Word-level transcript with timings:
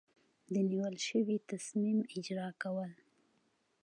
د 0.53 0.55
نیول 0.69 0.95
شوي 1.07 1.37
تصمیم 1.51 1.97
اجرا 2.17 2.47
کول. 2.61 2.91